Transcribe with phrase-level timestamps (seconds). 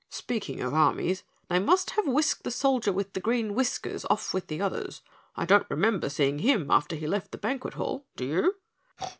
[0.09, 4.47] "Speaking of armies, they must have whisked the soldier with the green whiskers off with
[4.47, 5.03] the others.
[5.35, 8.55] I don't remember seeing him after he left the banquet hall, do you?